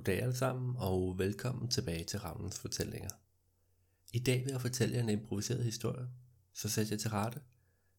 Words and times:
Goddag 0.00 0.22
alle 0.22 0.36
sammen, 0.36 0.76
og 0.78 1.18
velkommen 1.18 1.68
tilbage 1.68 2.04
til 2.04 2.18
Ravnens 2.20 2.58
Fortællinger. 2.58 3.10
I 4.12 4.18
dag 4.18 4.44
vil 4.44 4.50
jeg 4.50 4.60
fortælle 4.60 4.94
jer 4.96 5.02
en 5.02 5.08
improviseret 5.08 5.64
historie, 5.64 6.08
så 6.54 6.68
sæt 6.68 6.90
jer 6.90 6.96
til 6.96 7.10
rette, 7.10 7.40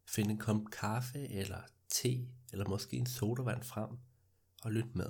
find 0.06 0.32
en 0.32 0.38
kop 0.38 0.62
kaffe 0.72 1.28
eller 1.28 1.62
te, 1.90 2.28
eller 2.52 2.70
måske 2.70 2.98
en 2.98 3.06
sodavand 3.06 3.64
frem, 3.64 3.90
og 4.64 4.72
lyt 4.72 4.96
med. 4.96 5.06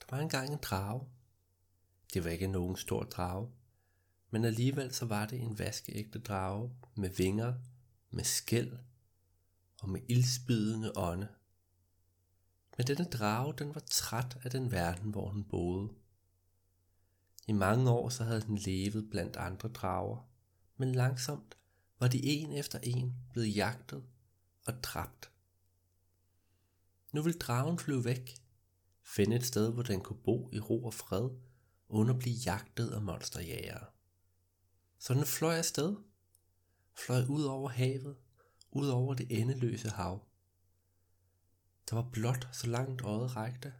Der 0.00 0.06
var 0.10 0.18
engang 0.18 0.52
en 0.52 0.58
drage. 0.62 1.08
Det 2.14 2.24
var 2.24 2.30
ikke 2.30 2.46
nogen 2.46 2.76
stor 2.76 3.02
drage, 3.02 3.50
men 4.30 4.44
alligevel 4.44 4.94
så 4.94 5.06
var 5.06 5.26
det 5.26 5.40
en 5.40 5.58
vaskeægte 5.58 6.18
drage 6.18 6.76
med 6.94 7.10
vinger, 7.10 7.54
med 8.10 8.24
skæld 8.24 8.78
og 9.82 9.88
med 9.88 10.00
ildspydende 10.08 10.92
ånde. 10.96 11.28
Men 12.76 12.86
denne 12.86 13.04
drage, 13.04 13.54
den 13.58 13.74
var 13.74 13.80
træt 13.80 14.38
af 14.44 14.50
den 14.50 14.72
verden, 14.72 15.10
hvor 15.10 15.30
den 15.30 15.44
boede. 15.44 15.88
I 17.48 17.52
mange 17.52 17.90
år 17.90 18.08
så 18.08 18.24
havde 18.24 18.40
den 18.40 18.58
levet 18.58 19.10
blandt 19.10 19.36
andre 19.36 19.68
drager, 19.68 20.28
men 20.76 20.94
langsomt 20.94 21.56
var 22.00 22.08
de 22.08 22.24
en 22.24 22.52
efter 22.52 22.78
en 22.82 23.14
blevet 23.32 23.56
jagtet 23.56 24.04
og 24.66 24.82
dræbt. 24.82 25.30
Nu 27.12 27.22
vil 27.22 27.38
dragen 27.38 27.78
flyve 27.78 28.04
væk, 28.04 28.42
finde 29.02 29.36
et 29.36 29.46
sted, 29.46 29.72
hvor 29.72 29.82
den 29.82 30.00
kunne 30.00 30.22
bo 30.24 30.50
i 30.52 30.60
ro 30.60 30.84
og 30.84 30.94
fred, 30.94 31.30
uden 31.88 32.10
at 32.10 32.18
blive 32.18 32.36
jagtet 32.36 32.90
af 32.90 33.02
monsterjægere. 33.02 33.86
Så 34.98 35.14
den 35.14 35.24
fløj 35.24 35.54
afsted, 35.54 35.96
fløj 36.94 37.24
ud 37.28 37.44
over 37.44 37.68
havet, 37.68 38.16
ud 38.70 38.88
over 38.88 39.14
det 39.14 39.40
endeløse 39.40 39.88
hav. 39.88 40.25
Der 41.90 41.96
var 41.96 42.10
blot 42.12 42.48
så 42.52 42.66
langt 42.66 43.02
øjet 43.02 43.36
rækte, 43.36 43.74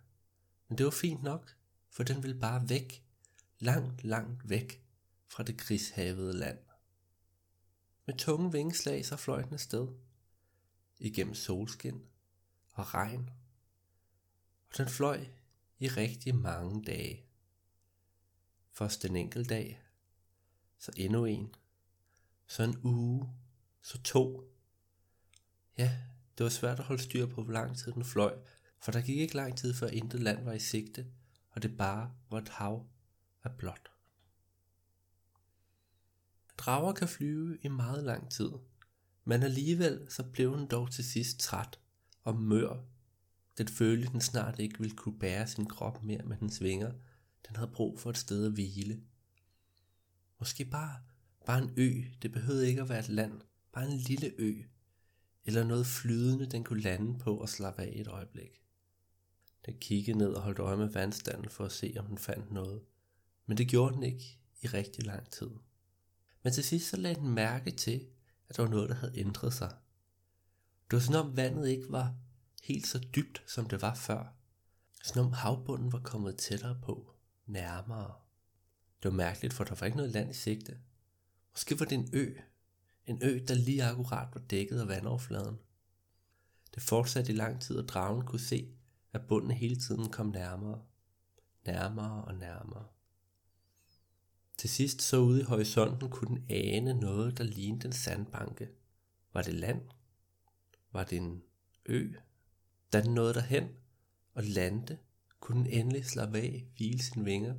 men 0.69 0.79
det 0.79 0.85
var 0.85 0.91
fint 0.91 1.23
nok, 1.23 1.57
for 1.91 2.03
den 2.03 2.23
ville 2.23 2.41
bare 2.41 2.69
væk, 2.69 3.05
langt, 3.59 4.05
langt 4.05 4.51
væk 4.51 4.83
fra 5.29 5.43
det 5.43 5.59
krigshavede 5.59 6.33
land. 6.33 6.59
Med 8.07 8.19
tunge 8.19 8.53
vingeslag 8.53 9.07
så 9.07 9.17
fløj 9.17 9.43
den 9.43 9.55
afsted, 9.55 9.89
igennem 10.99 11.35
solskin 11.35 12.07
og 12.73 12.95
regn, 12.95 13.31
og 14.71 14.79
den 14.79 14.89
fløj 14.89 15.27
i 15.79 15.89
rigtig 15.89 16.35
mange 16.35 16.85
dage. 16.85 17.27
Først 18.73 19.05
en 19.05 19.17
enkelt 19.17 19.49
dag, 19.49 19.83
så 20.79 20.93
endnu 20.97 21.25
en, 21.25 21.55
så 22.47 22.63
en 22.63 22.81
uge, 22.83 23.33
så 23.83 24.03
to. 24.03 24.53
Ja, 25.79 25.99
det 26.39 26.45
var 26.45 26.51
svært 26.51 26.79
at 26.79 26.85
holde 26.85 27.03
styr 27.03 27.27
på, 27.27 27.43
hvor 27.43 27.53
lang 27.53 27.77
tid 27.77 27.93
den 27.93 28.05
fløj, 28.05 28.39
for 28.81 28.93
der 28.93 29.01
gik 29.01 29.19
ikke 29.19 29.37
lang 29.37 29.57
tid 29.57 29.75
før 29.75 29.87
intet 29.87 30.23
land 30.23 30.45
var 30.45 30.53
i 30.53 30.59
sigte, 30.59 31.07
og 31.51 31.63
det 31.63 31.77
bare 31.77 32.13
var 32.31 32.39
et 32.39 32.49
hav 32.49 32.87
af 33.45 33.53
blåt. 33.53 33.91
Drager 36.59 36.93
kan 36.93 37.09
flyve 37.09 37.59
i 37.63 37.69
meget 37.69 38.05
lang 38.05 38.31
tid, 38.31 38.51
men 39.25 39.43
alligevel 39.43 40.07
så 40.09 40.23
blev 40.23 40.59
den 40.59 40.67
dog 40.67 40.91
til 40.91 41.05
sidst 41.05 41.39
træt 41.39 41.79
og 42.25 42.41
mør. 42.41 42.85
Den 43.59 43.69
følte, 43.69 44.09
den 44.09 44.21
snart 44.21 44.59
ikke 44.59 44.79
ville 44.79 44.97
kunne 44.97 45.19
bære 45.19 45.47
sin 45.47 45.67
krop 45.67 46.03
mere 46.03 46.23
med 46.25 46.37
dens 46.37 46.63
vinger. 46.63 46.93
Den 47.49 47.57
havde 47.57 47.71
brug 47.71 48.01
for 48.01 48.11
et 48.11 48.19
sted 48.19 48.47
at 48.47 48.53
hvile. 48.53 49.01
Måske 50.39 50.65
bare, 50.65 50.97
bare 51.47 51.63
en 51.63 51.73
ø. 51.77 52.03
Det 52.23 52.33
behøvede 52.33 52.69
ikke 52.69 52.83
at 52.83 52.89
være 52.89 52.99
et 52.99 53.09
land. 53.09 53.41
Bare 53.73 53.89
en 53.89 53.97
lille 53.97 54.33
ø. 54.39 54.63
Eller 55.47 55.65
noget 55.65 55.87
flydende, 55.87 56.47
den 56.47 56.65
kunne 56.65 56.81
lande 56.81 57.19
på 57.19 57.37
og 57.37 57.49
slappe 57.49 57.83
af 57.83 57.93
et 57.95 58.09
øjeblik. 58.09 58.63
Den 59.67 59.79
kiggede 59.79 60.19
ned 60.19 60.33
og 60.33 60.43
holdt 60.43 60.59
øje 60.59 60.77
med 60.77 60.89
vandstanden 60.89 61.51
for 61.51 61.65
at 61.65 61.73
se, 61.73 61.95
om 61.99 62.07
den 62.07 62.19
fandt 62.19 62.53
noget. 62.53 62.83
Men 63.47 63.59
det 63.59 63.69
gjorde 63.69 63.95
den 63.95 64.03
ikke 64.03 64.39
i 64.63 64.67
rigtig 64.67 65.05
lang 65.07 65.31
tid. 65.31 65.51
Men 66.43 66.53
til 66.53 66.65
sidst 66.65 66.91
så 66.91 66.97
lagde 66.97 67.21
den 67.21 67.31
mærke 67.31 67.71
til, 67.71 68.07
at 68.49 68.57
der 68.57 68.63
var 68.63 68.71
noget, 68.71 68.89
der 68.89 68.95
havde 68.95 69.19
ændret 69.19 69.55
sig. 69.55 69.71
Det 70.91 70.97
var 70.97 71.01
sådan 71.01 71.27
om 71.27 71.37
vandet 71.37 71.69
ikke 71.69 71.87
var 71.93 72.15
helt 72.63 72.87
så 72.87 72.99
dybt, 72.99 73.43
som 73.47 73.69
det 73.69 73.83
var 73.83 73.95
før. 73.95 74.35
Sådan 75.05 75.23
om 75.23 75.33
havbunden 75.33 75.93
var 75.93 76.01
kommet 76.01 76.37
tættere 76.37 76.79
på, 76.83 77.15
nærmere. 77.47 78.15
Det 79.03 79.11
var 79.11 79.17
mærkeligt, 79.17 79.55
for 79.55 79.65
der 79.65 79.75
var 79.75 79.87
ikke 79.87 79.97
noget 79.97 80.13
land 80.13 80.31
i 80.31 80.35
sigte. 80.35 80.79
Måske 81.53 81.81
var 81.81 81.87
det 81.87 81.99
en 81.99 82.11
ø. 82.13 82.35
En 83.07 83.19
ø, 83.23 83.41
der 83.49 83.55
lige 83.55 83.85
akkurat 83.85 84.29
var 84.35 84.41
dækket 84.41 84.81
af 84.81 84.89
vandoverfladen. 84.89 85.59
Det 86.75 86.83
fortsatte 86.83 87.33
i 87.33 87.37
lang 87.37 87.61
tid, 87.61 87.77
og 87.77 87.89
dragen 87.89 88.23
kunne 88.27 88.41
se, 88.41 88.69
at 89.13 89.27
bunden 89.29 89.51
hele 89.51 89.77
tiden 89.77 90.11
kom 90.11 90.27
nærmere. 90.27 90.83
Nærmere 91.67 92.25
og 92.25 92.35
nærmere. 92.35 92.87
Til 94.59 94.71
sidst 94.71 95.03
så 95.03 95.17
ude 95.19 95.41
i 95.41 95.45
horisonten 95.45 96.11
kunne 96.11 96.37
den 96.37 96.47
ane 96.51 96.95
noget, 96.95 97.39
der 97.39 97.45
lignede 97.45 97.87
en 97.87 97.93
sandbanke. 97.93 98.69
Var 99.33 99.43
det 99.43 99.55
land? 99.55 99.81
Var 100.93 101.05
det 101.05 101.17
en 101.17 101.43
ø? 101.87 102.13
Da 102.93 103.03
den 103.03 103.15
nåede 103.15 103.35
derhen 103.35 103.69
og 104.35 104.45
landte, 104.45 104.99
kunne 105.41 105.65
den 105.65 105.67
endelig 105.67 106.05
slappe 106.05 106.39
af, 106.39 106.67
hvile 106.77 107.03
sine 107.03 107.25
vinger. 107.25 107.55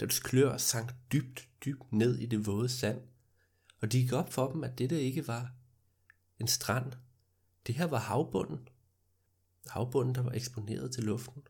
Dens 0.00 0.20
klør 0.20 0.56
sank 0.56 0.94
dybt, 1.12 1.48
dybt 1.64 1.92
ned 1.92 2.18
i 2.18 2.26
det 2.26 2.46
våde 2.46 2.68
sand, 2.68 3.00
og 3.84 3.92
de 3.92 4.00
gik 4.00 4.12
op 4.12 4.32
for 4.32 4.52
dem, 4.52 4.64
at 4.64 4.78
dette 4.78 5.02
ikke 5.02 5.28
var 5.28 5.52
en 6.40 6.46
strand. 6.46 6.92
Det 7.66 7.74
her 7.74 7.84
var 7.84 7.98
havbunden. 7.98 8.68
Havbunden, 9.66 10.14
der 10.14 10.20
var 10.20 10.32
eksponeret 10.32 10.92
til 10.92 11.04
luften. 11.04 11.42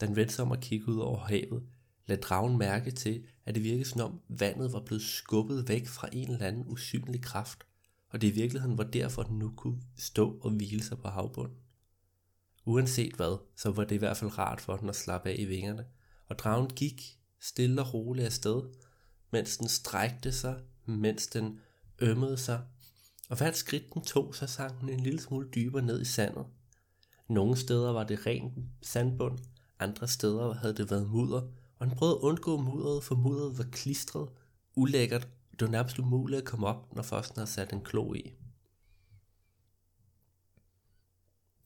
Den 0.00 0.16
vendte 0.16 0.34
sig 0.34 0.44
om 0.44 0.52
at 0.52 0.60
kigge 0.60 0.88
ud 0.88 0.98
over 0.98 1.18
havet, 1.18 1.66
lad 2.06 2.16
dragen 2.16 2.58
mærke 2.58 2.90
til, 2.90 3.26
at 3.44 3.54
det 3.54 3.64
virkede 3.64 3.84
som 3.84 4.00
om 4.00 4.20
vandet 4.28 4.72
var 4.72 4.80
blevet 4.80 5.02
skubbet 5.02 5.68
væk 5.68 5.86
fra 5.86 6.08
en 6.12 6.30
eller 6.30 6.46
anden 6.46 6.68
usynlig 6.68 7.22
kraft, 7.22 7.66
og 8.08 8.20
det 8.20 8.28
i 8.28 8.34
virkeligheden 8.34 8.78
var 8.78 8.84
derfor, 8.84 9.22
den 9.22 9.38
nu 9.38 9.52
kunne 9.56 9.82
stå 9.96 10.38
og 10.40 10.50
hvile 10.50 10.82
sig 10.82 10.98
på 10.98 11.08
havbunden. 11.08 11.58
Uanset 12.64 13.14
hvad, 13.14 13.38
så 13.56 13.70
var 13.70 13.84
det 13.84 13.94
i 13.94 13.98
hvert 13.98 14.16
fald 14.16 14.38
rart 14.38 14.60
for 14.60 14.76
den 14.76 14.88
at 14.88 14.96
slappe 14.96 15.28
af 15.28 15.36
i 15.38 15.44
vingerne, 15.44 15.86
og 16.26 16.38
dragen 16.38 16.68
gik 16.68 17.18
stille 17.40 17.82
og 17.82 17.94
roligt 17.94 18.26
afsted, 18.26 18.62
mens 19.30 19.56
den 19.56 19.68
strækte 19.68 20.32
sig, 20.32 20.60
mens 20.84 21.26
den 21.26 21.60
ømmede 22.00 22.36
sig, 22.36 22.62
og 23.28 23.36
hvert 23.36 23.56
skridt 23.56 23.94
den 23.94 24.02
tog, 24.02 24.34
så 24.34 24.46
sank 24.46 24.80
den 24.80 24.88
en 24.88 25.00
lille 25.00 25.20
smule 25.20 25.48
dybere 25.48 25.82
ned 25.82 26.00
i 26.00 26.04
sandet. 26.04 26.46
Nogle 27.28 27.56
steder 27.56 27.92
var 27.92 28.04
det 28.04 28.26
ren 28.26 28.68
sandbund, 28.82 29.38
andre 29.78 30.08
steder 30.08 30.54
havde 30.54 30.74
det 30.76 30.90
været 30.90 31.10
mudder, 31.10 31.40
og 31.78 31.86
han 31.88 31.96
prøvede 31.96 32.16
at 32.16 32.20
undgå 32.20 32.56
mudderet, 32.56 33.04
for 33.04 33.14
mudderet 33.14 33.58
var 33.58 33.64
klistret, 33.64 34.28
ulækkert, 34.76 35.28
det 35.50 35.62
var 35.62 35.68
nærmest 35.68 35.98
umuligt 35.98 36.38
at 36.38 36.44
komme 36.44 36.66
op, 36.66 36.96
når 36.96 37.02
først 37.02 37.28
den 37.28 37.38
havde 37.38 37.50
sat 37.50 37.72
en 37.72 37.84
klo 37.84 38.14
i. 38.14 38.32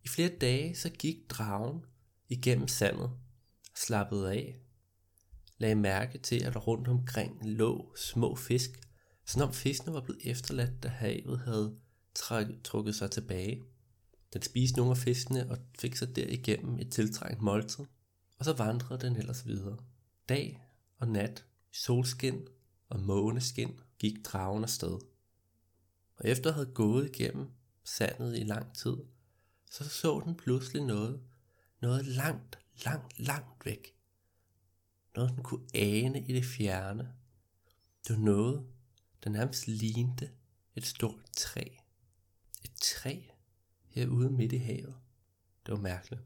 I 0.05 0.09
flere 0.09 0.29
dage 0.41 0.77
så 0.77 0.89
gik 0.91 1.31
dragen 1.31 1.85
igennem 2.29 2.69
sandet, 2.69 3.11
slappede 3.77 4.31
af, 4.31 4.62
lagde 5.63 5.75
mærke 5.75 6.19
til, 6.19 6.45
at 6.45 6.55
der 6.55 6.61
rundt 6.61 6.89
omkring 6.89 7.51
lå 7.51 7.95
små 7.97 8.35
fisk, 8.35 8.71
som 9.27 9.43
om 9.43 9.53
fiskene 9.53 9.95
var 9.95 10.01
blevet 10.01 10.21
efterladt, 10.25 10.83
da 10.83 10.89
havet 10.89 11.39
havde 11.39 11.77
trukket 12.65 12.95
sig 12.95 13.11
tilbage. 13.11 13.63
Den 14.33 14.43
spiste 14.43 14.77
nogle 14.77 14.91
af 14.91 14.97
fiskene 14.97 15.51
og 15.51 15.59
fik 15.79 15.97
sig 15.97 16.17
derigennem 16.17 16.79
et 16.79 16.93
tiltrængt 16.93 17.43
måltid, 17.43 17.85
og 18.39 18.45
så 18.45 18.53
vandrede 18.53 19.01
den 19.01 19.17
ellers 19.17 19.47
videre. 19.47 19.79
Dag 20.29 20.63
og 20.99 21.09
nat, 21.09 21.45
solskin 21.73 22.47
og 22.89 23.01
måneskin 23.01 23.81
gik 23.99 24.15
dragen 24.25 24.63
afsted. 24.63 24.99
Og 26.17 26.29
efter 26.29 26.51
at 26.51 26.55
have 26.55 26.75
gået 26.75 27.09
igennem 27.15 27.47
sandet 27.85 28.39
i 28.39 28.43
lang 28.43 28.75
tid, 28.75 28.97
så 29.71 29.89
så 29.89 30.23
den 30.25 30.35
pludselig 30.35 30.85
noget, 30.85 31.21
noget 31.81 32.07
langt, 32.07 32.59
langt, 32.85 33.19
langt 33.19 33.67
væk. 33.67 33.95
Noget 35.15 35.31
den 35.31 35.43
kunne 35.43 35.67
ane 35.75 36.21
i 36.27 36.33
det 36.33 36.45
fjerne. 36.45 37.13
Det 38.09 38.17
var 38.17 38.23
noget, 38.23 38.67
der 39.25 39.31
nærmest 39.31 39.69
lignede 39.69 40.31
et 40.75 40.87
stort 40.87 41.21
træ. 41.37 41.65
Et 42.65 42.73
træ 42.83 43.21
herude 43.89 44.31
midt 44.31 44.53
i 44.53 44.57
havet. 44.57 44.95
Det 45.67 45.73
var 45.73 45.81
mærkeligt. 45.81 46.23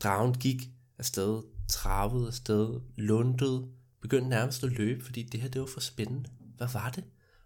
Dragen 0.00 0.34
gik 0.34 0.70
afsted, 0.98 1.42
travede 1.68 2.26
afsted, 2.26 2.80
lundede, 2.96 3.72
begyndte 4.00 4.28
nærmest 4.28 4.64
at 4.64 4.72
løbe, 4.72 5.04
fordi 5.04 5.22
det 5.22 5.40
her 5.40 5.48
det 5.48 5.60
var 5.60 5.66
for 5.66 5.80
spændende. 5.80 6.30
Hvad 6.56 6.68
var 6.72 6.90
det? 6.90 7.04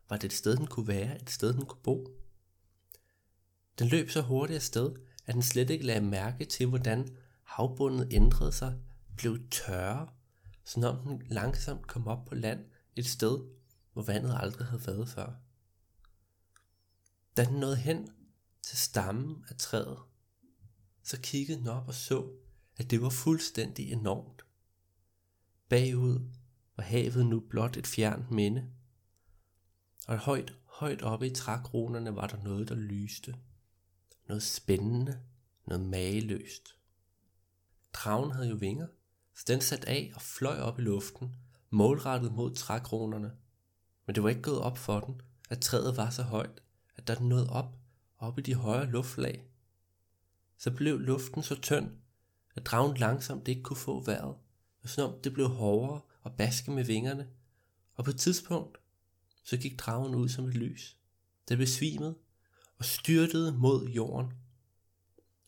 Var 0.08 0.16
det 0.16 0.24
et 0.24 0.32
sted, 0.32 0.56
den 0.56 0.66
kunne 0.66 0.88
være? 0.88 1.22
Et 1.22 1.30
sted, 1.30 1.52
den 1.52 1.66
kunne 1.66 1.82
bo? 1.82 2.08
Den 3.78 3.88
løb 3.88 4.10
så 4.10 4.22
hurtigt 4.22 4.56
afsted, 4.56 4.92
at 5.26 5.34
den 5.34 5.42
slet 5.42 5.70
ikke 5.70 5.86
lagde 5.86 6.00
mærke 6.00 6.44
til, 6.44 6.66
hvordan 6.66 7.16
havbundet 7.42 8.08
ændrede 8.10 8.52
sig, 8.52 8.78
blev 9.18 9.38
tørre, 9.50 10.08
som 10.64 10.84
om 10.84 10.98
den 11.04 11.22
langsomt 11.30 11.86
kom 11.86 12.06
op 12.06 12.24
på 12.24 12.34
land 12.34 12.64
et 12.96 13.06
sted, 13.06 13.38
hvor 13.92 14.02
vandet 14.02 14.36
aldrig 14.40 14.66
havde 14.66 14.86
været 14.86 15.08
før. 15.08 15.32
Da 17.36 17.44
den 17.44 17.60
nåede 17.60 17.76
hen 17.76 18.08
til 18.62 18.78
stammen 18.78 19.44
af 19.48 19.56
træet, 19.56 19.98
så 21.02 21.20
kiggede 21.20 21.58
den 21.58 21.68
op 21.68 21.88
og 21.88 21.94
så, 21.94 22.32
at 22.76 22.90
det 22.90 23.02
var 23.02 23.10
fuldstændig 23.10 23.92
enormt. 23.92 24.44
Bagud 25.68 26.30
var 26.76 26.84
havet 26.84 27.26
nu 27.26 27.40
blot 27.40 27.76
et 27.76 27.86
fjernt 27.86 28.30
minde, 28.30 28.70
og 30.06 30.18
højt, 30.18 30.54
højt 30.64 31.02
oppe 31.02 31.26
i 31.26 31.34
trækronerne 31.34 32.16
var 32.16 32.26
der 32.26 32.42
noget, 32.42 32.68
der 32.68 32.74
lyste. 32.74 33.34
Noget 34.26 34.42
spændende, 34.42 35.20
noget 35.66 35.86
mageløst. 35.86 36.76
Dragen 37.92 38.30
havde 38.30 38.48
jo 38.48 38.56
vinger, 38.56 38.86
så 39.38 39.44
den 39.46 39.60
satte 39.60 39.88
af 39.88 40.12
og 40.14 40.22
fløj 40.22 40.60
op 40.60 40.78
i 40.78 40.82
luften, 40.82 41.36
målrettet 41.70 42.32
mod 42.32 42.54
trækronerne. 42.54 43.32
Men 44.06 44.14
det 44.14 44.22
var 44.22 44.28
ikke 44.28 44.42
gået 44.42 44.60
op 44.60 44.78
for 44.78 45.00
den, 45.00 45.20
at 45.50 45.60
træet 45.60 45.96
var 45.96 46.10
så 46.10 46.22
højt, 46.22 46.62
at 46.96 47.08
da 47.08 47.14
den 47.14 47.28
nåede 47.28 47.50
op, 47.50 47.78
op 48.18 48.38
i 48.38 48.42
de 48.42 48.54
højere 48.54 48.90
luftlag, 48.90 49.44
så 50.58 50.70
blev 50.70 50.98
luften 50.98 51.42
så 51.42 51.60
tynd, 51.60 51.90
at 52.54 52.66
dragen 52.66 52.96
langsomt 52.96 53.48
ikke 53.48 53.62
kunne 53.62 53.76
få 53.76 54.04
vejret, 54.04 54.34
og 54.82 54.88
sådan 54.88 55.10
om 55.10 55.20
det 55.24 55.32
blev 55.32 55.48
hårdere 55.48 56.00
og 56.22 56.32
baske 56.32 56.70
med 56.70 56.84
vingerne, 56.84 57.28
og 57.94 58.04
på 58.04 58.10
et 58.10 58.18
tidspunkt, 58.18 58.78
så 59.44 59.56
gik 59.56 59.78
dragen 59.78 60.14
ud 60.14 60.28
som 60.28 60.44
et 60.44 60.54
lys. 60.54 60.96
Den 61.48 61.58
besvimede 61.58 62.18
og 62.78 62.84
styrtede 62.84 63.52
mod 63.52 63.88
jorden, 63.88 64.32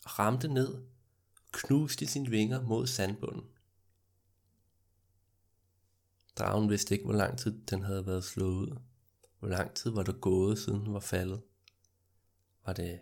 og 0.04 0.19
ramte 0.19 0.48
ned 0.48 0.75
og 1.37 1.52
knuste 1.52 2.06
sine 2.06 2.31
vinger 2.31 2.62
mod 2.62 2.87
sandbunden. 2.87 3.44
Dragen 6.40 6.70
vidste 6.70 6.94
ikke, 6.94 7.04
hvor 7.04 7.14
lang 7.14 7.38
tid 7.38 7.62
den 7.66 7.82
havde 7.82 8.06
været 8.06 8.25
slået 8.25 8.54
ud. 8.54 8.76
Hvor 9.38 9.48
lang 9.48 9.75
tid 9.75 9.90
var 9.90 10.02
der 10.02 10.12
gået, 10.12 10.58
siden 10.58 10.84
den 10.84 10.92
var 10.94 11.00
faldet? 11.00 11.42
Var 12.66 12.72
det 12.72 13.00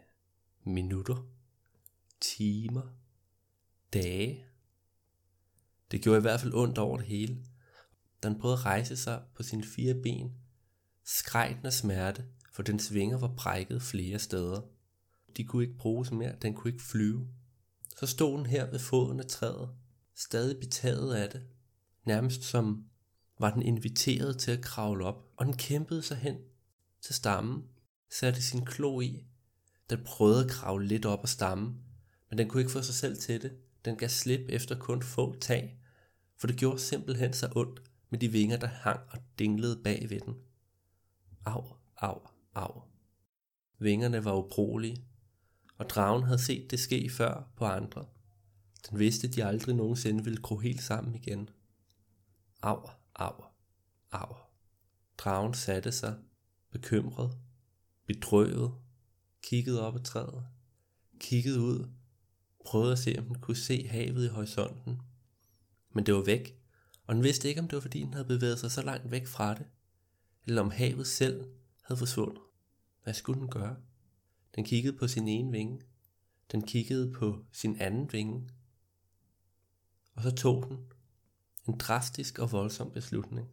minutter? 0.64 1.26
Timer? 2.20 2.82
Dage? 3.93 4.46
Det 5.90 6.02
gjorde 6.02 6.19
i 6.19 6.20
hvert 6.20 6.40
fald 6.40 6.55
ondt 6.55 6.79
over 6.79 6.96
det 6.96 7.06
hele. 7.06 7.44
Den 8.23 8.40
prøvede 8.40 8.58
at 8.58 8.64
rejse 8.64 8.96
sig 8.96 9.23
på 9.35 9.43
sine 9.43 9.64
fire 9.64 9.94
ben, 9.94 10.35
skreg 11.05 11.56
den 11.58 11.67
af 11.67 11.73
smerte, 11.73 12.25
for 12.52 12.62
dens 12.62 12.94
vinger 12.94 13.19
var 13.19 13.35
brækket 13.37 13.82
flere 13.82 14.19
steder. 14.19 14.61
De 15.37 15.44
kunne 15.44 15.64
ikke 15.64 15.79
bruges 15.79 16.11
mere, 16.11 16.37
den 16.43 16.55
kunne 16.55 16.73
ikke 16.73 16.85
flyve. 16.85 17.29
Så 17.96 18.06
stod 18.06 18.38
den 18.38 18.46
her 18.46 18.70
ved 18.70 18.79
foden 18.79 19.20
af 19.20 19.26
træet, 19.26 19.70
stadig 20.14 20.61
betaget 20.61 21.14
af 21.14 21.31
det, 21.31 21.46
nærmest 22.05 22.43
som 22.43 22.88
var 23.38 23.55
den 23.55 23.62
inviteret 23.62 24.38
til 24.38 24.50
at 24.50 24.61
kravle 24.61 25.05
op, 25.05 25.25
og 25.37 25.46
den 25.46 25.56
kæmpede 25.56 26.02
sig 26.02 26.17
hen 26.17 26.37
til 27.00 27.14
stammen, 27.14 27.64
satte 28.11 28.43
sin 28.43 28.64
klo 28.64 29.00
i. 29.00 29.25
Den 29.90 30.05
prøvede 30.05 30.44
at 30.44 30.50
kravle 30.50 30.87
lidt 30.87 31.06
op 31.06 31.23
ad 31.23 31.29
stammen, 31.29 31.76
men 32.31 32.38
den 32.38 32.49
kunne 32.49 32.61
ikke 32.61 32.73
få 32.73 32.82
sig 32.82 32.94
selv 32.94 33.19
til 33.19 33.43
det. 33.43 33.52
Den 33.85 33.96
gav 33.96 34.08
slip 34.08 34.40
efter 34.49 34.79
kun 34.79 35.02
få 35.02 35.38
tag, 35.40 35.81
for 36.37 36.46
det 36.46 36.56
gjorde 36.56 36.79
simpelthen 36.79 37.32
så 37.32 37.52
ondt 37.56 37.82
med 38.11 38.19
de 38.19 38.29
vinger, 38.29 38.56
der 38.56 38.67
hang 38.67 39.00
og 39.08 39.19
dinglede 39.38 39.81
bag 39.85 40.11
ved 40.11 40.20
den. 40.20 40.35
Au, 41.44 41.64
au, 41.96 42.20
au. 42.55 42.82
Vingerne 43.79 44.25
var 44.25 44.35
ubrugelige, 44.35 45.05
og 45.79 45.90
dragen 45.90 46.23
havde 46.23 46.38
set 46.38 46.70
det 46.70 46.81
ske 46.81 47.11
før 47.11 47.50
på 47.56 47.64
andre. 47.64 48.06
Den 48.90 48.99
vidste, 48.99 49.29
at 49.29 49.35
de 49.35 49.44
aldrig 49.44 49.75
nogensinde 49.75 50.25
ville 50.25 50.43
gro 50.43 50.58
helt 50.58 50.82
sammen 50.82 51.14
igen. 51.14 51.49
Au, 52.62 52.88
Au, 53.19 53.44
au. 54.11 54.37
Dragen 55.19 55.55
satte 55.55 55.93
sig, 55.93 56.17
bekymret, 56.70 57.38
bedrøvet, 58.06 58.75
kiggede 59.43 59.87
op 59.87 59.94
ad 59.94 60.00
træet, 60.00 60.47
kiggede 61.20 61.61
ud, 61.61 61.88
prøvede 62.65 62.93
at 62.93 62.99
se, 62.99 63.15
om 63.19 63.25
den 63.25 63.41
kunne 63.41 63.56
se 63.56 63.88
havet 63.88 64.25
i 64.25 64.29
horisonten. 64.29 65.03
Men 65.91 66.06
det 66.06 66.15
var 66.15 66.25
væk, 66.25 66.62
og 67.05 67.15
den 67.15 67.25
vidste 67.25 67.49
ikke, 67.49 67.61
om 67.61 67.69
det 67.69 67.76
var 67.76 67.81
fordi, 67.81 68.00
den 68.00 68.12
havde 68.12 68.29
bevæget 68.29 68.59
sig 68.59 68.70
så 68.70 68.82
langt 68.82 69.11
væk 69.11 69.26
fra 69.26 69.55
det, 69.55 69.67
eller 70.47 70.62
om 70.62 70.71
havet 70.71 71.06
selv 71.06 71.49
havde 71.82 71.99
forsvundet. 71.99 72.43
Hvad 73.03 73.14
skulle 73.14 73.41
den 73.41 73.50
gøre? 73.50 73.76
Den 74.55 74.64
kiggede 74.64 74.97
på 74.97 75.09
sin 75.09 75.29
ene 75.29 75.53
vinge. 75.53 75.81
Den 76.53 76.62
kiggede 76.62 77.12
på 77.12 77.44
sin 77.53 77.76
anden 77.76 78.12
vinge. 78.12 78.49
Og 80.14 80.23
så 80.23 80.31
tog 80.31 80.67
den 80.69 80.79
en 81.69 81.79
drastisk 81.79 82.38
og 82.38 82.53
voldsom 82.53 82.91
beslutning. 82.91 83.49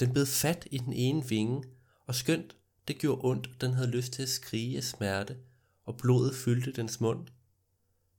Den 0.00 0.12
bed 0.14 0.26
fat 0.26 0.68
i 0.70 0.78
den 0.78 0.92
ene 0.92 1.28
vinge, 1.28 1.64
og 2.06 2.14
skønt 2.14 2.56
det 2.88 2.98
gjorde 2.98 3.20
ondt, 3.24 3.60
den 3.60 3.72
havde 3.72 3.90
lyst 3.90 4.12
til 4.12 4.22
at 4.22 4.28
skrige 4.28 4.76
af 4.76 4.84
smerte, 4.84 5.38
og 5.84 5.96
blodet 5.96 6.34
fyldte 6.34 6.72
dens 6.72 7.00
mund. 7.00 7.28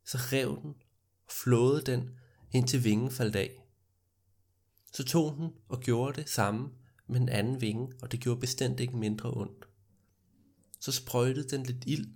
Så 0.06 0.18
rev 0.18 0.62
den 0.62 0.76
og 1.26 1.32
flåede 1.32 1.82
den, 1.82 2.10
indtil 2.52 2.84
vingen 2.84 3.12
faldt 3.12 3.36
af. 3.36 3.66
Så 4.94 5.04
tog 5.04 5.36
den 5.38 5.50
og 5.70 5.80
gjorde 5.80 6.22
det 6.22 6.30
samme 6.30 6.70
med 7.08 7.20
den 7.20 7.30
anden 7.30 7.62
vinge, 7.62 7.94
og 8.02 8.12
det 8.12 8.20
gjorde 8.20 8.40
bestemt 8.40 8.80
ikke 8.80 8.98
mindre 8.98 9.32
ondt. 9.34 9.66
Så 10.80 10.92
sprøjtede 10.92 11.50
den 11.50 11.64
lidt 11.64 11.84
ild 11.88 12.08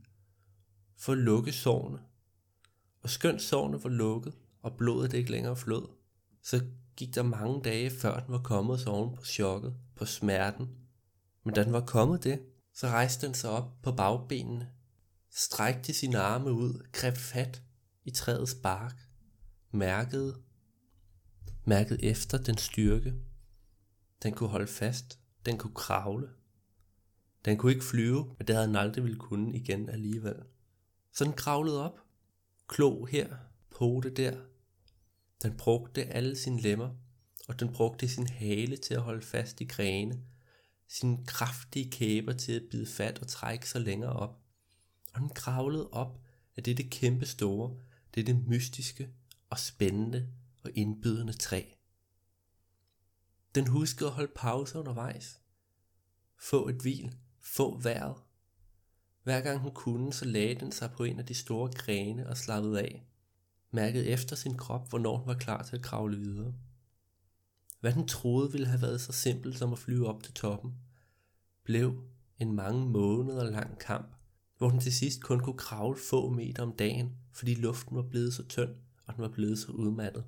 for 0.97 1.11
at 1.11 1.17
lukke 1.17 1.51
sårene. 1.51 1.99
Og 3.01 3.09
skønt 3.09 3.41
sårene 3.41 3.83
var 3.83 3.89
lukket, 3.89 4.33
og 4.61 4.77
blodet 4.77 5.13
ikke 5.13 5.31
længere 5.31 5.55
flød, 5.55 5.87
så 6.49 6.65
gik 6.95 7.15
der 7.15 7.23
mange 7.23 7.61
dage, 7.63 7.89
før 7.89 8.19
den 8.19 8.33
var 8.33 8.41
kommet 8.41 8.79
så 8.79 8.89
oven 8.89 9.15
på 9.15 9.25
chokket, 9.25 9.75
på 9.95 10.05
smerten. 10.05 10.69
Men 11.43 11.53
da 11.53 11.63
den 11.63 11.73
var 11.73 11.85
kommet 11.85 12.23
det, 12.23 12.41
så 12.73 12.87
rejste 12.87 13.27
den 13.27 13.35
sig 13.35 13.49
op 13.49 13.81
på 13.83 13.91
bagbenene, 13.91 14.69
strækte 15.29 15.93
sine 15.93 16.19
arme 16.19 16.51
ud, 16.51 16.87
greb 16.91 17.15
fat 17.15 17.61
i 18.05 18.11
træets 18.11 18.55
bark, 18.55 18.95
mærkede, 19.71 20.41
mærkede 21.65 22.03
efter 22.03 22.37
den 22.37 22.57
styrke. 22.57 23.13
Den 24.23 24.33
kunne 24.33 24.49
holde 24.49 24.67
fast, 24.67 25.19
den 25.45 25.57
kunne 25.57 25.75
kravle. 25.75 26.29
Den 27.45 27.57
kunne 27.57 27.71
ikke 27.71 27.85
flyve, 27.85 28.35
men 28.37 28.47
det 28.47 28.55
havde 28.55 28.67
den 28.67 28.75
aldrig 28.75 29.03
ville 29.03 29.19
kunne 29.19 29.55
igen 29.55 29.89
alligevel. 29.89 30.43
Så 31.13 31.23
den 31.23 31.33
kravlede 31.33 31.83
op, 31.83 31.99
klo 32.67 33.05
her, 33.05 33.35
pote 33.69 34.09
der, 34.09 34.48
den 35.43 35.57
brugte 35.57 36.05
alle 36.05 36.35
sine 36.35 36.61
lemmer, 36.61 36.95
og 37.47 37.59
den 37.59 37.73
brugte 37.73 38.07
sin 38.07 38.27
hale 38.27 38.77
til 38.77 38.93
at 38.93 39.01
holde 39.01 39.25
fast 39.25 39.61
i 39.61 39.65
grene, 39.65 40.23
sine 40.87 41.25
kraftige 41.25 41.91
kæber 41.91 42.33
til 42.33 42.51
at 42.51 42.63
bide 42.71 42.87
fat 42.87 43.19
og 43.19 43.27
trække 43.27 43.69
sig 43.69 43.81
længere 43.81 44.13
op. 44.13 44.39
Og 45.13 45.21
den 45.21 45.29
kravlede 45.29 45.89
op 45.89 46.21
af 46.57 46.63
dette 46.63 46.83
kæmpe 46.83 47.25
store, 47.25 47.77
dette 48.15 48.33
mystiske 48.33 49.09
og 49.49 49.59
spændende 49.59 50.29
og 50.63 50.71
indbydende 50.75 51.33
træ. 51.33 51.63
Den 53.55 53.67
huskede 53.67 54.09
at 54.09 54.15
holde 54.15 54.31
pause 54.35 54.79
undervejs. 54.79 55.39
Få 56.37 56.67
et 56.67 56.75
hvil, 56.75 57.15
få 57.41 57.79
vejret. 57.79 58.15
Hver 59.23 59.41
gang 59.41 59.59
hun 59.59 59.73
kunne, 59.73 60.13
så 60.13 60.25
lagde 60.25 60.55
den 60.55 60.71
sig 60.71 60.91
på 60.91 61.03
en 61.03 61.19
af 61.19 61.25
de 61.25 61.33
store 61.33 61.71
grene 61.71 62.29
og 62.29 62.37
slappede 62.37 62.79
af 62.79 63.08
mærkede 63.71 64.05
efter 64.05 64.35
sin 64.35 64.57
krop, 64.57 64.89
hvornår 64.89 65.17
den 65.17 65.27
var 65.27 65.33
klar 65.33 65.63
til 65.63 65.75
at 65.75 65.81
kravle 65.81 66.17
videre. 66.17 66.53
Hvad 67.79 67.93
den 67.93 68.07
troede 68.07 68.51
ville 68.51 68.67
have 68.67 68.81
været 68.81 69.01
så 69.01 69.11
simpelt 69.11 69.57
som 69.57 69.73
at 69.73 69.79
flyve 69.79 70.07
op 70.07 70.23
til 70.23 70.33
toppen, 70.33 70.75
blev 71.63 72.03
en 72.39 72.55
mange 72.55 72.85
måneder 72.85 73.43
lang 73.43 73.79
kamp, 73.79 74.15
hvor 74.57 74.69
den 74.69 74.79
til 74.79 74.93
sidst 74.93 75.21
kun 75.21 75.39
kunne 75.39 75.57
kravle 75.57 75.99
få 76.09 76.29
meter 76.29 76.63
om 76.63 76.75
dagen, 76.75 77.17
fordi 77.33 77.55
luften 77.55 77.95
var 77.95 78.01
blevet 78.01 78.33
så 78.33 78.47
tynd, 78.47 78.75
og 79.05 79.13
den 79.13 79.21
var 79.21 79.29
blevet 79.29 79.59
så 79.59 79.71
udmattet. 79.71 80.25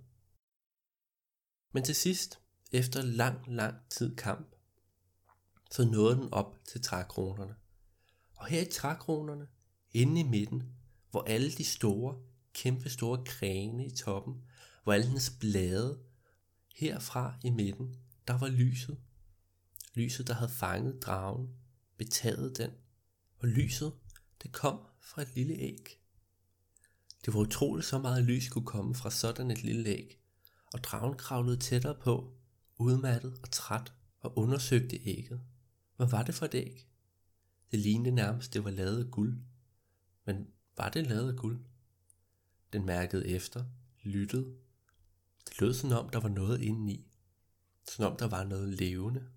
Men 1.73 1.83
til 1.83 1.95
sidst, 1.95 2.39
efter 2.71 3.01
lang, 3.01 3.53
lang 3.53 3.75
tid 3.89 4.15
kamp, 4.15 4.55
så 5.71 5.85
nåede 5.85 6.15
den 6.15 6.33
op 6.33 6.59
til 6.65 6.81
trækronerne. 6.81 7.55
Og 8.35 8.45
her 8.45 8.61
i 8.61 8.69
trækronerne, 8.71 9.47
inde 9.91 10.21
i 10.21 10.23
midten, 10.23 10.63
hvor 11.11 11.21
alle 11.21 11.51
de 11.51 11.63
store, 11.63 12.15
kæmpe 12.53 12.89
store 12.89 13.23
grene 13.25 13.85
i 13.85 13.95
toppen, 13.95 14.41
hvor 14.83 14.93
alle 14.93 15.05
hendes 15.05 15.29
blade, 15.39 15.99
herfra 16.75 17.33
i 17.43 17.49
midten, 17.49 17.95
der 18.27 18.37
var 18.37 18.47
lyset. 18.47 18.97
Lyset, 19.93 20.27
der 20.27 20.33
havde 20.33 20.51
fanget 20.51 21.01
dragen, 21.01 21.49
betaget 21.97 22.57
den, 22.57 22.71
og 23.37 23.47
lyset, 23.47 23.93
det 24.43 24.51
kom 24.51 24.79
fra 24.99 25.21
et 25.21 25.35
lille 25.35 25.53
æg. 25.53 25.99
Det 27.25 27.33
var 27.33 27.39
utroligt 27.39 27.87
så 27.87 27.99
meget 27.99 28.23
lys 28.23 28.49
kunne 28.49 28.65
komme 28.65 28.95
fra 28.95 29.11
sådan 29.11 29.51
et 29.51 29.63
lille 29.63 29.89
æg, 29.89 30.19
og 30.73 30.83
dragen 30.83 31.17
kravlede 31.17 31.57
tættere 31.57 31.95
på, 31.95 32.33
udmattet 32.77 33.39
og 33.43 33.51
træt, 33.51 33.93
og 34.19 34.37
undersøgte 34.37 34.99
ægget. 35.05 35.41
Hvad 35.95 36.07
var 36.07 36.23
det 36.23 36.35
for 36.35 36.45
et 36.45 36.55
æg? 36.55 36.87
Det 37.71 37.79
lignede 37.79 38.15
nærmest, 38.15 38.53
det 38.53 38.63
var 38.63 38.71
lavet 38.71 39.05
af 39.05 39.11
guld. 39.11 39.41
Men 40.25 40.47
var 40.77 40.89
det 40.89 41.07
lavet 41.07 41.31
af 41.31 41.37
guld? 41.37 41.65
Den 42.73 42.85
mærkede 42.85 43.27
efter, 43.27 43.65
lyttede. 44.03 44.55
Det 45.49 45.61
lød 45.61 45.73
som 45.73 45.91
om, 45.91 46.09
der 46.09 46.19
var 46.19 46.29
noget 46.29 46.61
indeni. 46.61 47.07
Som 47.89 48.05
om 48.05 48.17
der 48.17 48.27
var 48.27 48.43
noget 48.43 48.69
levende. 48.69 49.27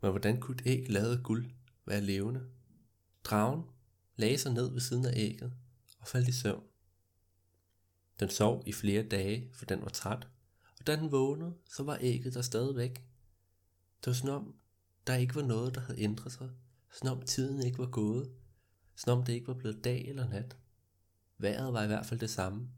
Men 0.00 0.10
hvordan 0.10 0.40
kunne 0.40 0.56
et 0.56 0.66
æg 0.66 0.88
lavet 0.88 1.22
guld 1.22 1.50
være 1.86 2.00
levende? 2.00 2.46
Dragen 3.24 3.62
lagde 4.16 4.38
sig 4.38 4.52
ned 4.52 4.72
ved 4.72 4.80
siden 4.80 5.04
af 5.04 5.12
ægget 5.16 5.52
og 5.98 6.08
faldt 6.08 6.28
i 6.28 6.32
søvn. 6.32 6.62
Den 8.20 8.30
sov 8.30 8.62
i 8.66 8.72
flere 8.72 9.02
dage, 9.02 9.50
for 9.52 9.64
den 9.64 9.82
var 9.82 9.88
træt, 9.88 10.28
og 10.78 10.86
da 10.86 10.96
den 10.96 11.12
vågnede, 11.12 11.54
så 11.68 11.82
var 11.82 11.98
ægget 12.00 12.34
der 12.34 12.42
stadigvæk. 12.42 12.94
Det 14.00 14.06
var 14.06 14.12
som 14.12 14.28
om, 14.28 14.54
der 15.06 15.14
ikke 15.14 15.34
var 15.34 15.42
noget, 15.42 15.74
der 15.74 15.80
havde 15.80 16.00
ændret 16.00 16.32
sig, 16.32 16.50
som 16.92 17.18
om 17.18 17.22
tiden 17.22 17.62
ikke 17.62 17.78
var 17.78 17.90
gået, 17.90 18.32
som 18.96 19.18
om 19.18 19.24
det 19.24 19.32
ikke 19.32 19.46
var 19.46 19.54
blevet 19.54 19.84
dag 19.84 20.08
eller 20.08 20.28
nat. 20.28 20.56
Vejret 21.38 21.72
var 21.72 21.82
i 21.82 21.86
hvert 21.86 22.06
fald 22.06 22.20
det 22.20 22.30
samme. 22.30 22.68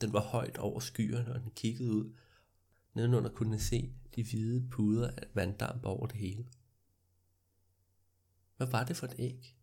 Den 0.00 0.12
var 0.12 0.20
højt 0.20 0.58
over 0.58 0.80
skyerne, 0.80 1.34
og 1.34 1.40
den 1.40 1.50
kiggede 1.50 1.92
ud. 1.92 2.12
Nedenunder 2.94 3.30
kunne 3.30 3.50
den 3.50 3.60
se 3.60 3.94
de 4.14 4.24
hvide 4.24 4.68
puder 4.70 5.10
af 5.10 5.26
vanddamp 5.34 5.84
over 5.84 6.06
det 6.06 6.16
hele. 6.16 6.46
Hvad 8.56 8.66
var 8.66 8.84
det 8.84 8.96
for 8.96 9.06
et 9.06 9.14
æg? 9.18 9.56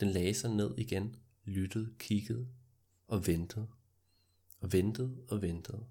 Den 0.00 0.08
lagde 0.08 0.34
sig 0.34 0.50
ned 0.50 0.78
igen, 0.78 1.16
lyttede, 1.44 1.94
kiggede 1.98 2.48
og 3.08 3.26
ventede. 3.26 3.68
Og 4.60 4.72
ventede 4.72 5.16
og 5.28 5.42
ventede. 5.42 5.86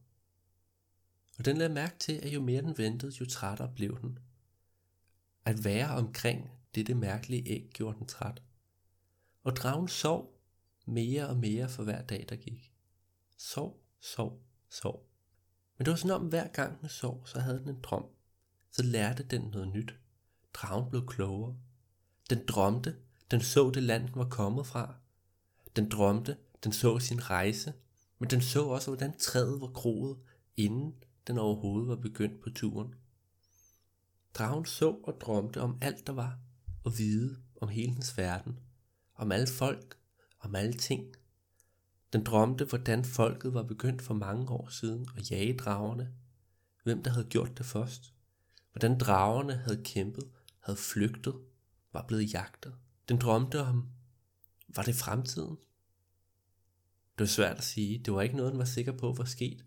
Og 1.38 1.46
den 1.46 1.58
lagde 1.58 1.74
mærke 1.74 2.00
til, 2.00 2.14
at 2.14 2.34
jo 2.34 2.42
mere 2.42 2.62
den 2.62 2.78
ventede, 2.78 3.16
jo 3.20 3.26
trættere 3.26 3.72
blev 3.76 4.02
den. 4.02 4.20
At 5.46 5.64
være 5.64 5.90
omkring 5.90 6.52
dette 6.76 6.96
mærkelige 6.96 7.48
æg 7.48 7.70
gjorde 7.74 7.98
den 7.98 8.08
træt. 8.08 8.44
Og 9.44 9.56
dragen 9.56 9.88
sov 9.88 10.35
mere 10.86 11.28
og 11.28 11.38
mere 11.38 11.70
for 11.70 11.84
hver 11.84 12.02
dag, 12.02 12.26
der 12.30 12.36
gik. 12.36 12.72
Sov, 13.38 13.82
sov, 14.00 14.42
sov. 14.70 15.10
Men 15.78 15.86
det 15.86 15.92
var 15.92 15.98
sådan 15.98 16.22
om, 16.22 16.28
hver 16.28 16.48
gang 16.48 16.82
den 16.82 16.90
sov, 16.90 17.28
så 17.28 17.40
havde 17.40 17.60
den 17.60 17.70
en 17.70 17.82
drøm. 17.82 18.06
Så 18.72 18.84
lærte 18.84 19.24
den 19.24 19.42
noget 19.42 19.68
nyt. 19.68 19.96
Dragen 20.54 20.90
blev 20.90 21.06
klogere. 21.06 21.56
Den 22.30 22.46
drømte, 22.48 22.96
den 23.32 23.42
så 23.42 23.72
det 23.74 23.84
land, 23.84 24.08
den 24.08 24.16
var 24.16 24.30
kommet 24.30 24.68
fra. 24.68 24.96
Den 25.76 25.90
drømte, 25.90 26.38
den 26.64 26.72
så 26.72 27.00
sin 27.00 27.30
rejse, 27.30 27.74
men 28.20 28.30
den 28.30 28.42
så 28.42 28.66
også, 28.66 28.90
hvordan 28.90 29.18
træet 29.18 29.62
var 29.62 29.72
groet, 29.72 30.18
inden 30.58 30.96
den 31.28 31.38
overhovedet 31.38 31.88
var 31.88 31.96
begyndt 31.96 32.42
på 32.42 32.50
turen. 32.50 32.96
Dragen 34.34 34.66
så 34.66 34.98
og 35.04 35.22
drømte 35.22 35.62
om 35.62 35.78
alt, 35.82 36.08
der 36.08 36.14
var, 36.14 36.40
og 36.84 36.98
vide 36.98 37.38
om 37.62 37.68
hele 37.68 37.94
dens 37.94 38.18
verden, 38.18 38.60
om 39.16 39.32
alle 39.32 39.48
folk, 39.48 39.98
om 40.46 40.56
alting. 40.56 40.82
ting. 40.82 41.16
Den 42.14 42.24
drømte, 42.24 42.66
hvordan 42.66 43.06
folket 43.06 43.54
var 43.54 43.64
begyndt 43.64 44.02
for 44.02 44.14
mange 44.14 44.50
år 44.50 44.70
siden 44.70 45.08
at 45.18 45.32
jage 45.32 45.58
dragerne, 45.58 46.14
hvem 46.84 47.04
der 47.04 47.12
havde 47.12 47.28
gjort 47.28 47.58
det 47.58 47.66
først, 47.66 48.14
hvordan 48.72 48.98
dragerne 48.98 49.56
havde 49.56 49.84
kæmpet, 49.84 50.24
havde 50.60 50.78
flygtet, 50.78 51.36
var 51.94 52.06
blevet 52.08 52.34
jagtet. 52.34 52.76
Den 53.10 53.18
drømte 53.18 53.62
om, 53.62 53.90
var 54.68 54.84
det 54.84 54.96
fremtiden? 54.96 55.58
Det 57.18 57.20
var 57.20 57.26
svært 57.26 57.58
at 57.58 57.64
sige, 57.64 58.00
det 58.00 58.14
var 58.14 58.22
ikke 58.22 58.36
noget, 58.36 58.52
den 58.52 58.60
var 58.60 58.66
sikker 58.66 58.92
på 58.92 59.14
var 59.14 59.26
sket, 59.26 59.66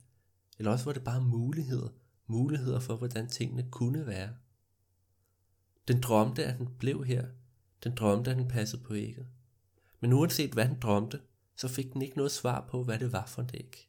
eller 0.59 0.73
også 0.73 0.85
var 0.85 0.93
det 0.93 1.05
bare 1.05 1.21
muligheder, 1.21 1.89
muligheder 2.27 2.81
for, 2.81 2.97
hvordan 2.97 3.29
tingene 3.29 3.71
kunne 3.71 4.07
være. 4.07 4.37
Den 5.89 6.01
drømte, 6.01 6.45
at 6.45 6.59
den 6.59 6.69
blev 6.79 7.05
her. 7.05 7.27
Den 7.85 7.95
drømte, 7.97 8.31
at 8.31 8.37
den 8.37 8.49
passede 8.49 8.83
på 8.83 8.95
ægget. 8.95 9.27
Men 10.01 10.13
uanset 10.13 10.53
hvad 10.53 10.69
den 10.69 10.81
drømte, 10.81 11.21
så 11.57 11.69
fik 11.69 11.93
den 11.93 12.03
ikke 12.03 12.17
noget 12.17 12.33
svar 12.33 12.67
på, 12.71 12.85
hvad 12.85 12.99
det 12.99 13.13
var 13.13 13.27
for 13.27 13.43
en 13.43 13.51
æg. 13.55 13.89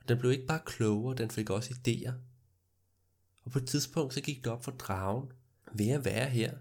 Og 0.00 0.08
den 0.08 0.18
blev 0.18 0.32
ikke 0.32 0.46
bare 0.46 0.60
klogere, 0.66 1.16
den 1.16 1.30
fik 1.30 1.50
også 1.50 1.74
idéer. 1.74 2.12
Og 3.44 3.50
på 3.50 3.58
et 3.58 3.66
tidspunkt 3.66 4.14
så 4.14 4.20
gik 4.20 4.44
det 4.44 4.52
op 4.52 4.64
for 4.64 4.70
dragen, 4.70 5.32
ved 5.74 5.88
at 5.88 6.04
være 6.04 6.30
her, 6.30 6.54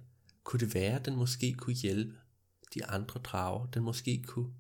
kunne 0.44 0.60
det 0.60 0.74
være, 0.74 1.00
at 1.00 1.06
den 1.06 1.16
måske 1.16 1.54
kunne 1.54 1.76
hjælpe 1.76 2.18
de 2.74 2.86
andre 2.86 3.20
drager. 3.20 3.66
Den 3.66 3.84
måske 3.84 4.24
kunne 4.28 4.54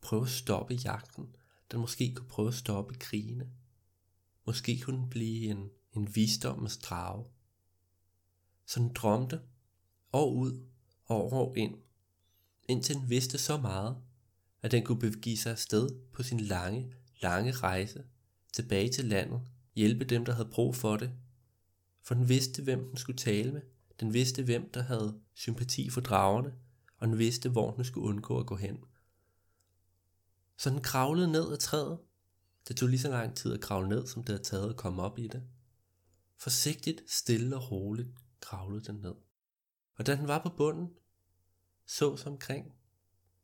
prøve 0.00 0.22
at 0.22 0.28
stoppe 0.28 0.74
jagten. 0.74 1.36
Den 1.70 1.80
måske 1.80 2.14
kunne 2.14 2.28
prøve 2.28 2.48
at 2.48 2.54
stoppe 2.54 2.94
krigene. 2.94 3.50
Måske 4.46 4.80
kunne 4.80 4.98
den 4.98 5.10
blive 5.10 5.50
en, 5.50 5.70
en 5.92 6.14
visdommens 6.14 6.78
drage. 6.78 7.24
Så 8.66 8.80
den 8.80 8.92
drømte 8.92 9.40
år 10.12 10.32
ud 10.32 10.66
og 11.06 11.32
år 11.32 11.54
ind, 11.54 11.74
indtil 12.70 12.96
den 12.96 13.10
vidste 13.10 13.38
så 13.38 13.56
meget, 13.56 13.96
at 14.62 14.70
den 14.70 14.84
kunne 14.84 14.98
begive 14.98 15.36
sig 15.36 15.52
afsted 15.52 15.88
på 16.12 16.22
sin 16.22 16.40
lange, 16.40 16.94
lange 17.22 17.52
rejse 17.52 18.04
tilbage 18.52 18.88
til 18.88 19.04
landet, 19.04 19.40
hjælpe 19.74 20.04
dem, 20.04 20.24
der 20.24 20.32
havde 20.32 20.48
brug 20.48 20.76
for 20.76 20.96
det. 20.96 21.10
For 22.02 22.14
den 22.14 22.28
vidste, 22.28 22.62
hvem 22.62 22.88
den 22.88 22.96
skulle 22.96 23.16
tale 23.16 23.52
med. 23.52 23.62
Den 24.00 24.12
vidste, 24.12 24.42
hvem 24.42 24.70
der 24.70 24.82
havde 24.82 25.20
sympati 25.34 25.90
for 25.90 26.00
dragerne, 26.00 26.54
og 26.98 27.08
den 27.08 27.18
vidste, 27.18 27.48
hvor 27.48 27.70
den 27.70 27.84
skulle 27.84 28.06
undgå 28.06 28.38
at 28.38 28.46
gå 28.46 28.56
hen. 28.56 28.78
Så 30.56 30.70
den 30.70 30.80
kravlede 30.80 31.32
ned 31.32 31.52
ad 31.52 31.56
træet. 31.58 31.98
Det 32.68 32.76
tog 32.76 32.88
lige 32.88 33.00
så 33.00 33.10
lang 33.10 33.36
tid 33.36 33.52
at 33.52 33.60
kravle 33.60 33.88
ned, 33.88 34.06
som 34.06 34.22
det 34.22 34.28
havde 34.28 34.42
taget 34.42 34.70
at 34.70 34.76
komme 34.76 35.02
op 35.02 35.18
i 35.18 35.28
det. 35.28 35.42
Forsigtigt, 36.36 37.10
stille 37.10 37.56
og 37.56 37.70
roligt 37.70 38.08
kravlede 38.40 38.84
den 38.84 38.94
ned. 38.94 39.14
Og 39.96 40.06
da 40.06 40.16
den 40.16 40.28
var 40.28 40.42
på 40.42 40.48
bunden, 40.56 40.90
så 41.90 42.16
sig 42.16 42.32
omkring. 42.32 42.74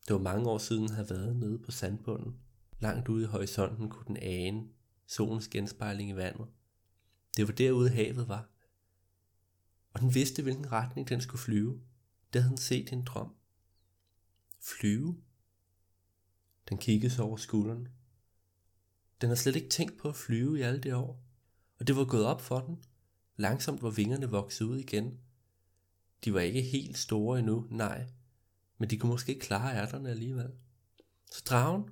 Det 0.09 0.15
var 0.15 0.21
mange 0.21 0.51
år 0.51 0.59
siden, 0.59 0.83
den 0.83 0.95
havde 0.95 1.11
været 1.11 1.37
nede 1.37 1.59
på 1.59 1.71
sandbunden. 1.71 2.37
Langt 2.81 3.09
ude 3.09 3.25
i 3.25 3.27
horisonten 3.27 3.89
kunne 3.89 4.07
den 4.07 4.17
ane 4.17 4.69
solens 5.07 5.49
genspejling 5.49 6.11
i 6.11 6.17
vandet. 6.17 6.47
Det 7.37 7.49
var 7.49 7.53
derude 7.55 7.91
havet 7.91 8.29
var. 8.29 8.49
Og 9.93 10.01
den 10.01 10.15
vidste, 10.15 10.43
hvilken 10.43 10.73
retning 10.73 11.09
den 11.09 11.21
skulle 11.21 11.41
flyve. 11.41 11.81
Det 12.33 12.43
havde 12.43 12.51
den 12.51 12.59
set 12.59 12.91
i 12.91 12.93
en 12.93 13.05
drøm. 13.05 13.35
Flyve? 14.61 15.23
Den 16.69 16.79
kiggede 16.79 17.15
sig 17.15 17.25
over 17.25 17.37
skulderen. 17.37 17.89
Den 19.21 19.29
havde 19.29 19.41
slet 19.41 19.57
ikke 19.57 19.69
tænkt 19.69 19.99
på 19.99 20.09
at 20.09 20.17
flyve 20.17 20.59
i 20.59 20.63
alle 20.63 20.81
de 20.81 20.97
år. 20.97 21.23
Og 21.79 21.87
det 21.87 21.97
var 21.97 22.05
gået 22.05 22.25
op 22.25 22.41
for 22.41 22.61
den. 22.61 22.85
Langsomt 23.37 23.83
var 23.83 23.91
vingerne 23.91 24.31
vokset 24.31 24.65
ud 24.65 24.79
igen. 24.79 25.21
De 26.25 26.35
var 26.35 26.41
ikke 26.41 26.63
helt 26.63 26.99
store 26.99 27.39
endnu, 27.39 27.67
nej. 27.71 28.07
Men 28.79 28.91
de 28.91 28.99
kunne 28.99 29.13
måske 29.13 29.39
klare 29.39 29.77
ærterne 29.77 30.11
alligevel. 30.11 30.51
Så 31.33 31.43
dragen 31.47 31.91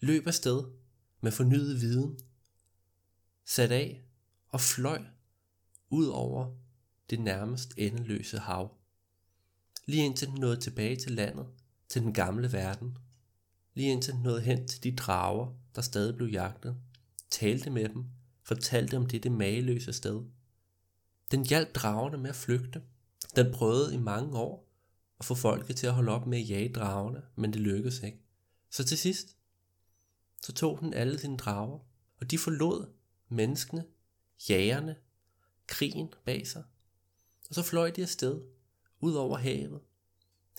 løb 0.00 0.26
afsted 0.26 0.64
med 1.20 1.32
fornyet 1.32 1.80
viden. 1.80 2.18
Sat 3.44 3.72
af 3.72 4.02
og 4.48 4.60
fløj 4.60 5.02
ud 5.90 6.06
over 6.06 6.54
det 7.10 7.20
nærmest 7.20 7.74
endeløse 7.76 8.38
hav. 8.38 8.76
Lige 9.86 10.04
indtil 10.04 10.28
den 10.28 10.40
nåede 10.40 10.60
tilbage 10.60 10.96
til 10.96 11.12
landet, 11.12 11.46
til 11.88 12.02
den 12.02 12.12
gamle 12.12 12.52
verden. 12.52 12.98
Lige 13.74 13.92
indtil 13.92 14.14
den 14.14 14.22
nåede 14.22 14.40
hen 14.40 14.68
til 14.68 14.84
de 14.84 14.96
drager, 14.96 15.54
der 15.74 15.82
stadig 15.82 16.16
blev 16.16 16.28
jagtet. 16.28 16.76
Talte 17.30 17.70
med 17.70 17.88
dem, 17.88 18.04
fortalte 18.42 18.96
om 18.96 19.06
dette 19.06 19.30
mageløse 19.30 19.92
sted. 19.92 20.22
Den 21.30 21.46
hjalp 21.46 21.74
dragerne 21.74 22.18
med 22.18 22.30
at 22.30 22.36
flygte. 22.36 22.82
Den 23.36 23.52
prøvede 23.52 23.94
i 23.94 23.98
mange 23.98 24.38
år 24.38 24.65
at 25.18 25.24
få 25.24 25.34
folket 25.34 25.76
til 25.76 25.86
at 25.86 25.94
holde 25.94 26.12
op 26.12 26.26
med 26.26 26.38
at 26.38 26.48
jage 26.48 26.72
dragerne, 26.72 27.22
men 27.36 27.52
det 27.52 27.60
lykkedes 27.60 28.02
ikke. 28.02 28.20
Så 28.70 28.84
til 28.84 28.98
sidst, 28.98 29.36
så 30.42 30.52
tog 30.52 30.78
den 30.80 30.94
alle 30.94 31.18
sine 31.18 31.36
drager, 31.36 31.78
og 32.20 32.30
de 32.30 32.38
forlod 32.38 32.92
menneskene, 33.28 33.84
jægerne, 34.50 34.96
krigen 35.66 36.14
bag 36.24 36.46
sig. 36.46 36.64
Og 37.48 37.54
så 37.54 37.62
fløj 37.62 37.90
de 37.90 38.02
afsted, 38.02 38.40
ud 39.00 39.14
over 39.14 39.36
havet, 39.38 39.80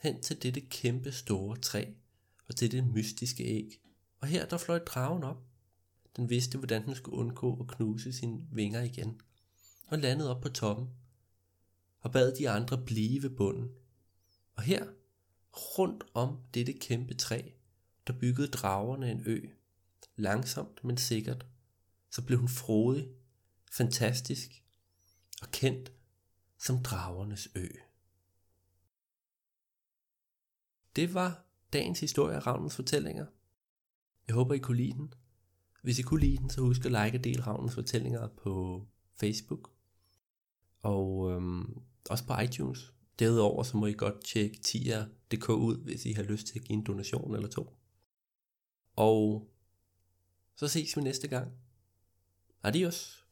hen 0.04 0.22
til 0.22 0.44
dette 0.44 0.62
kæmpe 0.62 1.12
store 1.12 1.58
træ, 1.58 1.86
og 2.48 2.56
til 2.56 2.72
det 2.72 2.88
mystiske 2.88 3.44
æg. 3.44 3.82
Og 4.20 4.28
her 4.28 4.46
der 4.46 4.58
fløj 4.58 4.80
dragen 4.80 5.24
op. 5.24 5.44
Den 6.16 6.30
vidste, 6.30 6.58
hvordan 6.58 6.86
den 6.86 6.96
skulle 6.96 7.18
undgå 7.18 7.60
at 7.60 7.68
knuse 7.68 8.14
sine 8.14 8.48
vinger 8.52 8.82
igen, 8.82 9.22
og 9.88 10.00
landede 10.00 10.36
op 10.36 10.42
på 10.42 10.50
toppen, 10.50 10.88
og 12.00 12.12
bad 12.12 12.36
de 12.36 12.50
andre 12.50 12.86
blive 12.86 13.24
ved 13.24 13.30
bunden. 13.30 13.70
Og 14.58 14.64
her, 14.64 14.88
rundt 15.54 16.04
om 16.14 16.38
dette 16.54 16.74
kæmpe 16.74 17.14
træ, 17.14 17.42
der 18.08 18.14
byggede 18.20 18.48
dragerne 18.48 19.12
en 19.12 19.24
ø. 19.26 19.48
Langsomt, 20.16 20.84
men 20.84 20.98
sikkert. 20.98 21.46
Så 22.12 22.26
blev 22.26 22.40
hun 22.40 22.50
frodig, 22.50 23.10
fantastisk 23.72 24.64
og 25.42 25.52
kendt 25.52 25.92
som 26.58 26.84
dragernes 26.84 27.48
ø. 27.56 27.68
Det 30.96 31.14
var 31.14 31.46
dagens 31.74 32.00
historie 32.00 32.36
af 32.36 32.48
Ravnens 32.48 32.76
fortællinger. 32.76 33.26
Jeg 34.28 34.36
håber, 34.36 34.54
I 34.54 34.60
kunne 34.60 34.78
lide 34.78 34.94
den. 34.94 35.14
Hvis 35.84 36.00
I 36.00 36.02
kunne 36.02 36.20
lide 36.20 36.38
den, 36.38 36.50
så 36.50 36.62
husk 36.62 36.86
at 36.86 36.92
like 36.92 37.18
og 37.18 37.24
dele 37.24 37.42
Ravnens 37.48 37.74
fortællinger 37.74 38.28
på 38.28 38.86
Facebook. 39.16 39.72
Og 40.80 41.32
øhm, 41.32 41.82
også 42.10 42.26
på 42.28 42.40
iTunes. 42.40 42.94
Derudover 43.20 43.64
så 43.64 43.78
må 43.78 43.86
I 43.86 43.94
godt 43.94 44.24
tjekke 44.24 44.60
tier.dk 44.60 45.50
ud, 45.50 45.78
hvis 45.78 46.06
I 46.06 46.12
har 46.12 46.24
lyst 46.24 46.48
til 46.48 46.60
at 46.60 46.66
give 46.66 46.78
en 46.78 46.84
donation 46.84 47.36
eller 47.36 47.50
to. 47.50 47.78
Og 48.96 49.50
så 50.56 50.68
ses 50.68 50.98
vi 50.98 51.02
næste 51.02 51.28
gang. 51.28 51.52
Adios. 52.64 53.27